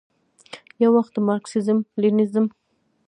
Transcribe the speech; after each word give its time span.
یووخت 0.83 1.11
د 1.15 1.17
مارکسیزم، 1.27 1.79
لیننزم، 2.01 2.45